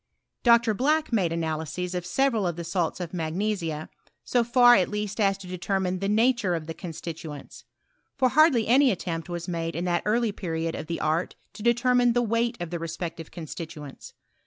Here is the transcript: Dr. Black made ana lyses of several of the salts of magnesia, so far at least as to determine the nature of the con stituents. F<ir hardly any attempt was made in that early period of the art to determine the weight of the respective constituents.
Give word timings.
Dr. 0.41 0.73
Black 0.73 1.13
made 1.13 1.31
ana 1.31 1.57
lyses 1.59 1.93
of 1.93 2.07
several 2.07 2.47
of 2.47 2.55
the 2.55 2.63
salts 2.63 2.99
of 2.99 3.13
magnesia, 3.13 3.87
so 4.23 4.43
far 4.43 4.73
at 4.73 4.89
least 4.89 5.19
as 5.19 5.37
to 5.37 5.45
determine 5.45 5.99
the 5.99 6.09
nature 6.09 6.55
of 6.55 6.65
the 6.65 6.73
con 6.73 6.89
stituents. 6.89 7.65
F<ir 8.19 8.31
hardly 8.31 8.67
any 8.67 8.89
attempt 8.89 9.29
was 9.29 9.47
made 9.47 9.75
in 9.75 9.85
that 9.85 10.01
early 10.03 10.31
period 10.31 10.73
of 10.73 10.87
the 10.87 10.99
art 10.99 11.35
to 11.53 11.61
determine 11.61 12.13
the 12.13 12.23
weight 12.23 12.57
of 12.59 12.71
the 12.71 12.79
respective 12.79 13.29
constituents. 13.29 14.13